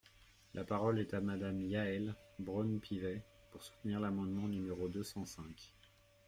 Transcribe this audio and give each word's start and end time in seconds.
La 0.55 0.63
parole 0.63 0.97
est 0.99 1.13
à 1.13 1.21
Madame 1.21 1.61
Yaël 1.61 2.15
Braun-Pivet, 2.39 3.21
pour 3.51 3.61
soutenir 3.63 3.99
l’amendement 3.99 4.47
numéro 4.47 4.89
deux 4.89 5.03
cent 5.03 5.25
cinq. 5.25 5.75